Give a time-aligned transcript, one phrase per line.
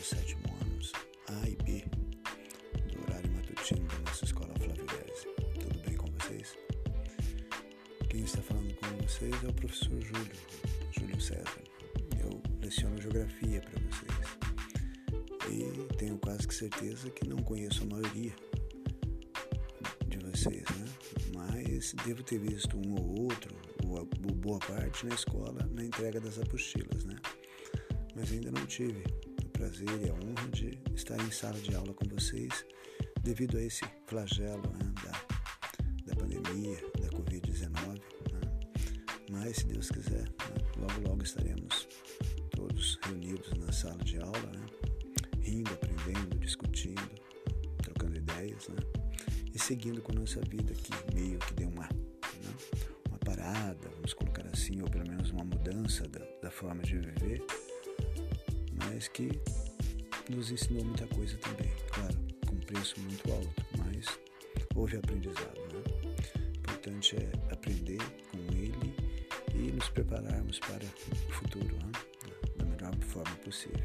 [0.00, 0.92] do sétimo anos
[1.28, 1.84] A e B
[2.90, 5.26] do horário matutino da nossa escola Flávio Dese.
[5.60, 6.56] Tudo bem com vocês?
[8.08, 10.32] Quem está falando com vocês é o professor Júlio,
[10.98, 11.62] Júlio César.
[12.18, 14.38] Eu leciono geografia para vocês
[15.50, 18.34] e tenho quase que certeza que não conheço a maioria
[20.06, 20.86] de vocês, né?
[21.34, 23.54] Mas devo ter visto um ou outro,
[23.84, 27.16] ou boa parte na escola, na entrega das apostilas, né?
[28.14, 29.04] mas ainda não tive
[29.60, 32.64] prazer e a honra de estar em sala de aula com vocês
[33.22, 38.00] devido a esse flagelo né, da, da pandemia, da Covid-19.
[38.32, 38.40] Né?
[39.30, 41.86] Mas, se Deus quiser, né, logo, logo estaremos
[42.52, 44.66] todos reunidos na sala de aula, né,
[45.42, 47.10] rindo, aprendendo, discutindo,
[47.82, 48.78] trocando ideias né,
[49.54, 52.54] e seguindo com a nossa vida que meio que deu uma, né,
[53.10, 57.44] uma parada, vamos colocar assim, ou pelo menos uma mudança da, da forma de viver
[58.92, 59.30] mas que
[60.28, 64.06] nos ensinou muita coisa também, claro, com preço muito alto, mas
[64.74, 65.58] houve aprendizado.
[65.72, 65.82] Né?
[66.56, 67.98] O importante é aprender
[68.30, 68.94] com ele
[69.54, 70.84] e nos prepararmos para
[71.28, 71.92] o futuro né?
[72.56, 73.80] da melhor forma possível.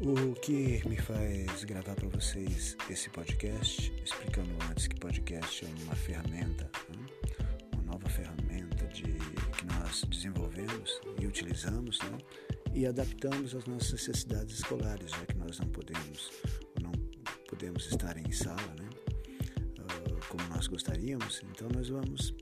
[0.00, 5.96] O que me faz gravar para vocês esse podcast, explicando antes que podcast é uma
[5.96, 7.06] ferramenta, né?
[7.72, 12.18] uma nova ferramenta de, que nós desenvolvemos e utilizamos, né?
[12.78, 16.30] E adaptamos às nossas necessidades escolares, já que nós não podemos
[16.76, 16.92] ou não
[17.48, 18.88] podemos estar em sala, né?
[19.80, 21.42] Uh, como nós gostaríamos.
[21.50, 22.32] Então nós vamos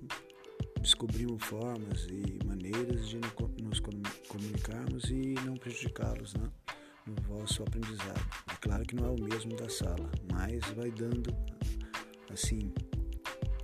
[0.82, 3.18] descobrir formas e maneiras de
[3.62, 6.50] nos comunicarmos e não prejudicá-los, né?
[7.06, 8.28] No vosso aprendizado.
[8.52, 11.34] É claro que não é o mesmo da sala, mas vai dando
[12.30, 12.74] assim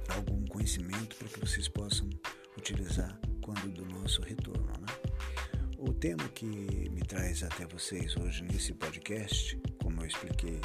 [0.08, 2.08] algum conhecimento para que vocês possam
[2.56, 4.81] utilizar quando do nosso retorno?
[5.84, 10.60] O tema que me traz até vocês hoje nesse podcast, como eu expliquei,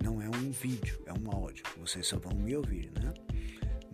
[0.00, 1.64] não é um vídeo, é um áudio.
[1.76, 3.12] Vocês só vão me ouvir, né?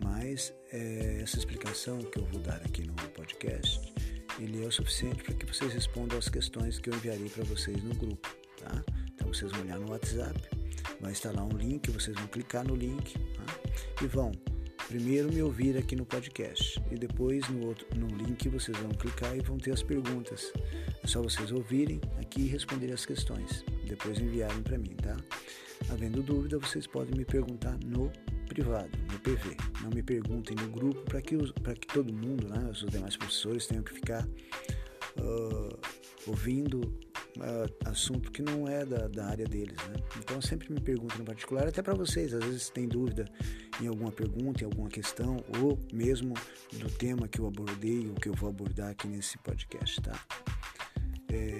[0.03, 3.91] Mas é, essa explicação que eu vou dar aqui no podcast,
[4.39, 7.83] ele é o suficiente para que vocês respondam as questões que eu enviarei para vocês
[7.83, 8.29] no grupo,
[8.59, 8.83] tá?
[9.15, 10.39] Então vocês vão olhar no WhatsApp,
[11.01, 13.45] vai lá um link, vocês vão clicar no link tá?
[14.03, 14.31] e vão
[14.87, 19.35] primeiro me ouvir aqui no podcast e depois no, outro, no link vocês vão clicar
[19.35, 20.53] e vão ter as perguntas.
[21.03, 25.17] É só vocês ouvirem aqui e responderem as questões, depois enviarem para mim, tá?
[25.89, 28.11] Havendo dúvida, vocês podem me perguntar no
[28.47, 29.57] privado, no PV.
[29.83, 33.83] Não me perguntem no grupo para que, que todo mundo, né, os demais professores, tenham
[33.83, 35.79] que ficar uh,
[36.25, 36.97] ouvindo
[37.37, 39.95] uh, assunto que não é da, da área deles, né?
[40.17, 43.25] Então sempre me perguntam no particular, até para vocês, às vezes tem dúvida
[43.81, 46.33] em alguma pergunta, em alguma questão, ou mesmo
[46.73, 50.19] do tema que eu abordei ou que eu vou abordar aqui nesse podcast, tá?
[51.29, 51.59] É,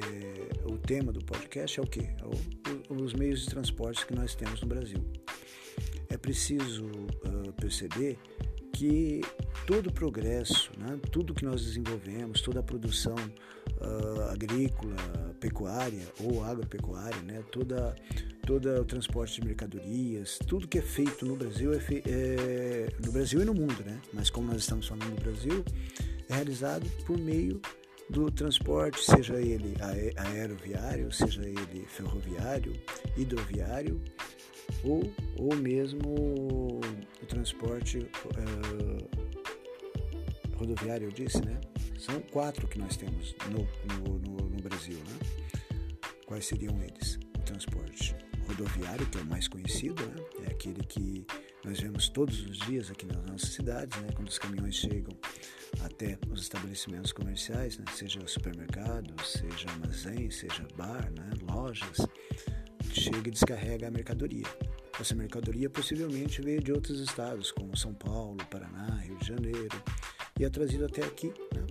[0.65, 2.09] o tema do podcast é o quê?
[2.19, 5.03] É o, os meios de transporte que nós temos no Brasil.
[6.09, 8.17] É preciso uh, perceber
[8.73, 9.21] que
[9.65, 14.95] todo o progresso, né, tudo que nós desenvolvemos, toda a produção uh, agrícola,
[15.39, 17.95] pecuária ou agropecuária, né, toda,
[18.45, 23.11] todo o transporte de mercadorias, tudo que é feito no Brasil, é, fe é, no
[23.11, 25.63] Brasil e no mundo, né, mas como nós estamos falando no Brasil,
[26.29, 27.61] é realizado por meio
[28.09, 29.75] do transporte, seja ele
[30.15, 32.73] aeroviário, seja ele ferroviário,
[33.17, 34.01] hidroviário
[34.83, 36.79] ou, ou mesmo
[37.21, 39.09] o transporte uh,
[40.55, 41.59] rodoviário, eu disse, né?
[41.97, 45.19] São quatro que nós temos no, no, no, no Brasil, né?
[46.25, 47.19] Quais seriam eles?
[47.37, 48.15] O transporte
[48.47, 50.15] rodoviário, que é o mais conhecido, né?
[50.47, 51.25] É aquele que
[51.65, 54.09] nós vemos todos os dias aqui nas nossas cidades, né?
[54.15, 55.17] Quando os caminhões chegam
[55.81, 57.85] até os estabelecimentos comerciais, né?
[57.93, 61.29] seja supermercado, seja armazém, seja bar, né?
[61.51, 61.97] lojas,
[62.93, 64.45] chega e descarrega a mercadoria.
[64.99, 69.83] Essa mercadoria possivelmente veio de outros estados, como São Paulo, Paraná, Rio de Janeiro,
[70.39, 71.65] e é trazido até aqui, né?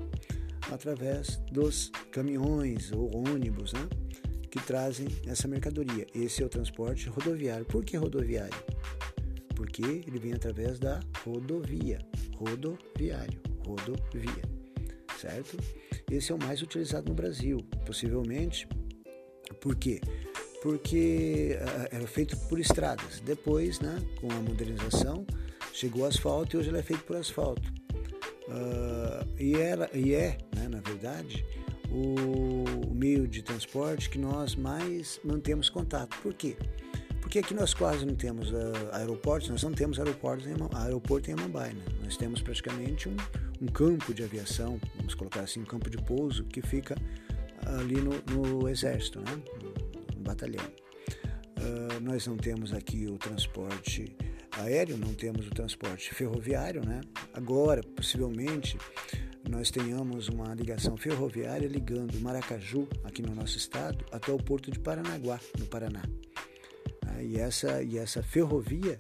[0.71, 3.89] Através dos caminhões ou ônibus né?
[4.51, 6.07] que trazem essa mercadoria.
[6.15, 7.65] Esse é o transporte rodoviário.
[7.67, 8.57] Por que rodoviário?
[9.55, 11.99] Porque ele vem através da rodovia,
[12.37, 14.43] rodoviário, rodovia,
[15.21, 15.57] certo?
[16.11, 18.69] Esse é o mais utilizado no Brasil, possivelmente.
[19.61, 20.01] Por quê?
[20.67, 23.21] porque uh, era feito por estradas.
[23.21, 25.25] Depois, né, com a modernização,
[25.73, 27.73] chegou o asfalto e hoje ele é feito por asfalto.
[28.49, 31.45] Uh, e, era, e é, né, na verdade,
[31.91, 36.17] o meio de transporte que nós mais mantemos contato.
[36.23, 36.57] Por quê?
[37.21, 38.55] Porque aqui nós quase não temos uh,
[38.93, 41.73] aeroportos, nós não temos aeroportos em, aeroporto em Amambai.
[41.73, 41.85] Né?
[42.05, 43.17] Nós temos praticamente um,
[43.61, 46.95] um campo de aviação, vamos colocar assim, um campo de pouso que fica
[47.67, 49.43] ali no, no Exército, né?
[50.15, 50.65] no batalhão.
[51.59, 54.17] Uh, nós não temos aqui o transporte
[54.57, 57.01] aéreo, não temos o transporte ferroviário, né?
[57.33, 58.79] Agora, possivelmente,
[59.49, 64.79] nós tenhamos uma ligação ferroviária ligando Maracaju, aqui no nosso estado, até o porto de
[64.79, 66.03] Paranaguá, no Paraná.
[67.07, 68.97] Ah, e, essa, e essa ferrovia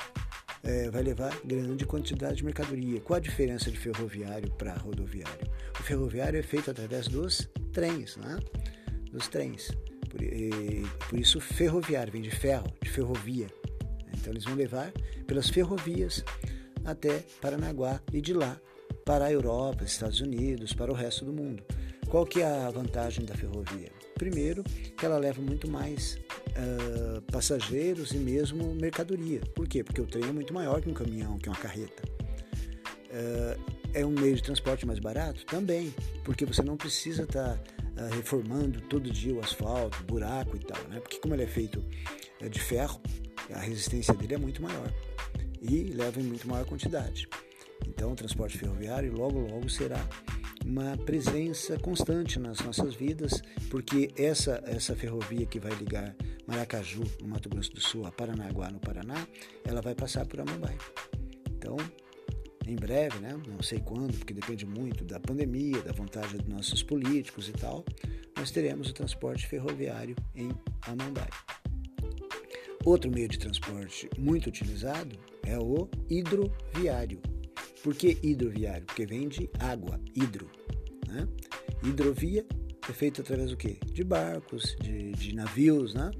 [0.62, 3.00] é, vai levar grande quantidade de mercadoria.
[3.00, 5.46] Qual a diferença de ferroviário para rodoviário?
[5.78, 8.38] O ferroviário é feito através dos trens, né?
[9.12, 9.70] dos trens.
[10.10, 13.46] Por, e, por isso, ferroviário vem de ferro, de ferrovia.
[14.16, 14.92] Então, eles vão levar
[15.26, 16.24] pelas ferrovias
[16.84, 18.60] até Paranaguá e de lá
[19.04, 21.62] para a Europa, Estados Unidos, para o resto do mundo.
[22.08, 23.90] Qual que é a vantagem da ferrovia?
[24.14, 26.18] Primeiro, que ela leva muito mais
[26.50, 29.40] uh, passageiros e mesmo mercadoria.
[29.54, 29.82] Por quê?
[29.82, 32.02] Porque o trem é muito maior que um caminhão, que uma carreta.
[33.10, 35.44] Uh, é um meio de transporte mais barato?
[35.46, 35.92] Também,
[36.24, 40.82] porque você não precisa estar tá, uh, reformando todo dia o asfalto, buraco e tal,
[40.88, 41.00] né?
[41.00, 41.82] Porque como ele é feito
[42.50, 43.00] de ferro,
[43.52, 44.92] a resistência dele é muito maior
[45.60, 47.28] e leva em muito maior quantidade.
[47.86, 50.06] Então, o transporte ferroviário logo, logo será
[50.64, 56.14] uma presença constante nas nossas vidas, porque essa, essa ferrovia que vai ligar
[56.46, 59.26] Maracaju, no Mato Grosso do Sul, a Paranaguá, no Paraná,
[59.64, 60.76] ela vai passar por Amambai.
[61.50, 61.76] Então,
[62.66, 66.82] em breve, né, não sei quando, porque depende muito da pandemia, da vontade dos nossos
[66.82, 67.84] políticos e tal,
[68.36, 70.50] nós teremos o transporte ferroviário em
[70.82, 71.28] Amambai.
[72.86, 77.20] Outro meio de transporte muito utilizado é o hidroviário.
[77.82, 78.86] Por que hidroviário?
[78.86, 80.48] Porque vem de água, hidro.
[81.08, 81.26] Né?
[81.82, 82.46] Hidrovia
[82.88, 83.76] é feito através do quê?
[83.92, 86.12] De barcos, de, de navios, né?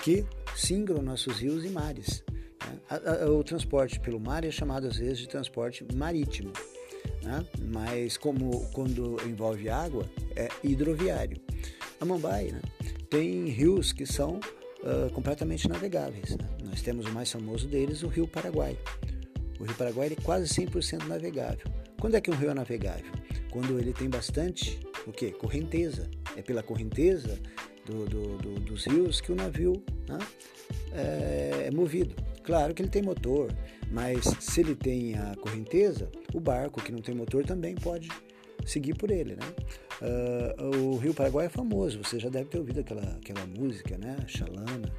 [0.00, 0.24] que
[0.54, 2.22] singram nossos rios e mares.
[2.64, 3.26] Né?
[3.26, 6.52] O transporte pelo mar é chamado às vezes de transporte marítimo,
[7.24, 7.44] né?
[7.72, 11.40] mas como quando envolve água é hidroviário.
[12.00, 12.62] A Mumbai né?
[13.10, 14.38] tem rios que são
[14.86, 16.36] uh, completamente navegáveis.
[16.36, 16.48] Né?
[16.64, 18.78] Nós temos o mais famoso deles, o Rio Paraguai.
[19.58, 21.66] O Rio Paraguai é quase 100% navegável.
[22.00, 23.10] Quando é que um rio é navegável?
[23.50, 25.30] Quando ele tem bastante o quê?
[25.32, 26.08] correnteza.
[26.36, 27.38] É pela correnteza
[27.86, 30.18] do, do, do, dos rios que o navio né,
[30.92, 32.14] é, é movido.
[32.42, 33.50] Claro que ele tem motor,
[33.90, 38.08] mas se ele tem a correnteza, o barco que não tem motor também pode
[38.66, 39.46] seguir por ele, né?
[40.02, 44.16] Uh, o Rio Paraguai é famoso, você já deve ter ouvido aquela, aquela música, né?
[44.26, 44.92] Xalana,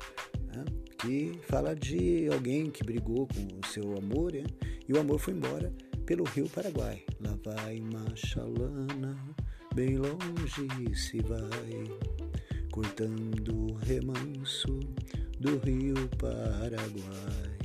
[0.47, 0.65] né?
[0.97, 4.45] que fala de alguém que brigou com o seu amor né?
[4.87, 5.71] e o amor foi embora
[6.05, 7.03] pelo Rio Paraguai.
[7.21, 9.15] Lá vai Machalana,
[9.75, 11.83] bem longe se vai,
[12.71, 14.79] cortando o remanso
[15.39, 17.57] do Rio Paraguai.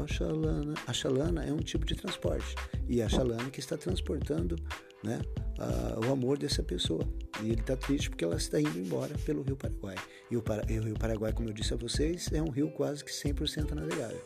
[0.00, 2.54] A chalana, a chalana é um tipo de transporte
[2.88, 4.56] e a chalana que está transportando
[5.02, 5.20] né,
[5.58, 7.06] a, o amor dessa pessoa.
[7.42, 9.96] E ele está triste porque ela está indo embora pelo Rio Paraguai.
[10.30, 13.04] E o, e o Rio Paraguai, como eu disse a vocês, é um rio quase
[13.04, 14.22] que 100% navegável.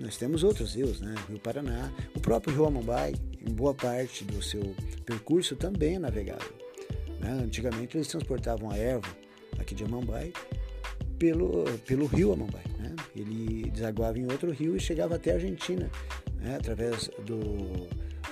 [0.00, 1.14] Nós temos outros rios, né?
[1.28, 4.74] o Rio Paraná, o próprio Rio Amambai, em boa parte do seu
[5.04, 6.52] percurso também é navegável.
[7.20, 7.30] Né?
[7.42, 9.08] Antigamente eles transportavam a erva
[9.58, 10.32] aqui de Amambai
[11.18, 12.64] pelo, pelo rio Amambai.
[12.78, 12.94] Né?
[13.14, 15.90] Ele desaguava em outro rio e chegava até a Argentina,
[16.40, 16.56] né?
[16.56, 17.86] através do,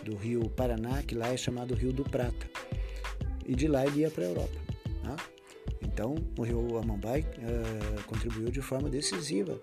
[0.05, 2.47] do rio Paraná, que lá é chamado Rio do Prata.
[3.47, 4.57] E de lá ele ia para a Europa.
[5.03, 5.17] Tá?
[5.83, 9.59] Então, o rio Amambai uh, contribuiu de forma decisiva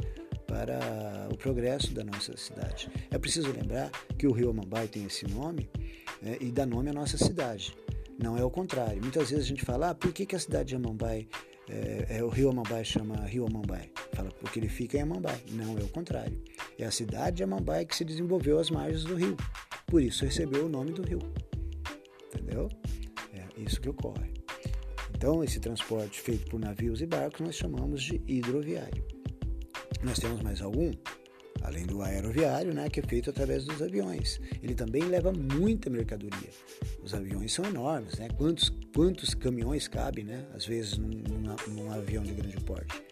[0.45, 2.89] para o progresso da nossa cidade.
[3.11, 5.69] É preciso lembrar que o rio Amambai tem esse nome
[6.21, 7.75] né, e dá nome à nossa cidade.
[8.21, 9.01] Não é o contrário.
[9.01, 11.27] Muitas vezes a gente fala, ah, por que, que a cidade de Amambai,
[11.69, 13.89] é, é, o rio Amambai chama Rio Amambai?
[14.13, 15.39] Fala, porque ele fica em Amambai.
[15.51, 16.37] Não, é o contrário.
[16.77, 19.37] É a cidade de Amambai que se desenvolveu às margens do rio.
[19.89, 21.19] Por isso recebeu o nome do rio.
[22.27, 22.69] Entendeu?
[23.33, 24.31] É isso que ocorre.
[25.15, 29.03] Então, esse transporte feito por navios e barcos nós chamamos de hidroviário.
[30.03, 30.93] Nós temos mais algum?
[31.61, 34.39] Além do aeroviário, né, que é feito através dos aviões.
[34.63, 36.49] Ele também leva muita mercadoria.
[37.03, 38.29] Os aviões são enormes, né?
[38.37, 40.47] Quantos, quantos caminhões cabem, né?
[40.53, 43.03] Às vezes num, num, num avião de grande porte.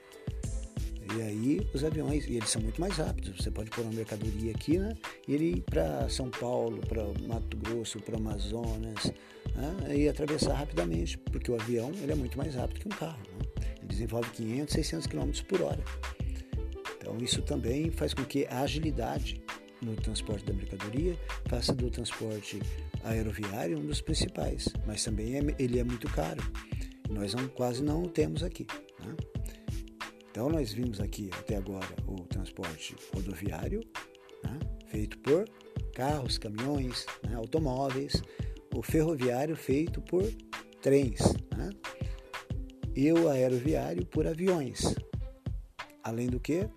[1.15, 3.35] E aí os aviões, e eles são muito mais rápidos.
[3.37, 4.95] Você pode pôr uma mercadoria aqui, né?
[5.27, 9.11] E ele para São Paulo, para Mato Grosso, para Amazonas,
[9.55, 9.95] né?
[9.95, 13.19] e atravessar rapidamente, porque o avião ele é muito mais rápido que um carro.
[13.39, 13.65] Né?
[13.77, 15.83] Ele desenvolve 500, 600 km por hora.
[16.97, 19.41] Então isso também faz com que a agilidade
[19.81, 22.59] no transporte da mercadoria faça do transporte
[23.03, 26.43] aeroviário um dos principais, mas também é, ele é muito caro.
[27.09, 28.67] Nós não, quase não o temos aqui.
[28.99, 29.15] Né?
[30.38, 33.82] Então nós vimos aqui até agora o transporte rodoviário,
[34.44, 35.50] né, feito por
[35.96, 38.22] carros, caminhões, né, automóveis,
[38.72, 40.24] o ferroviário feito por
[40.79, 41.22] trens,
[41.58, 41.72] né?
[42.96, 44.94] e o aeroviário por aviões.
[46.03, 46.70] Além do que,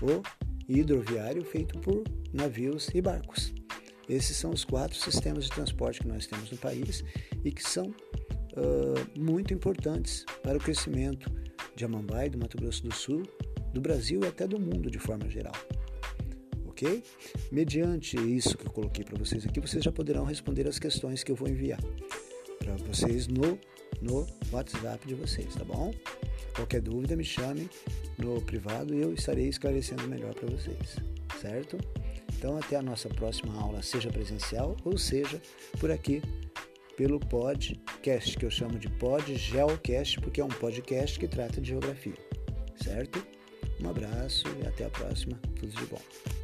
[0.00, 0.22] o
[0.68, 3.52] hidroviário feito por navios e barcos.
[4.08, 7.02] Esses são os quatro sistemas de transporte que nós temos no país
[7.44, 11.41] e que são uh, muito importantes para o crescimento
[11.74, 13.22] de Amambai, do Mato Grosso do Sul,
[13.72, 15.54] do Brasil e até do mundo de forma geral.
[16.66, 17.02] Ok?
[17.50, 21.30] Mediante isso que eu coloquei para vocês aqui, vocês já poderão responder as questões que
[21.30, 21.80] eu vou enviar
[22.58, 23.58] para vocês no,
[24.00, 25.92] no WhatsApp de vocês, tá bom?
[26.54, 27.68] Qualquer dúvida, me chame
[28.18, 30.96] no privado e eu estarei esclarecendo melhor para vocês,
[31.40, 31.78] certo?
[32.36, 35.40] Então, até a nossa próxima aula, seja presencial ou seja
[35.78, 36.20] por aqui
[37.02, 42.14] pelo podcast, que eu chamo de PodGeocast, porque é um podcast que trata de geografia,
[42.76, 43.26] certo?
[43.82, 45.36] Um abraço e até a próxima.
[45.56, 46.41] Tudo de bom.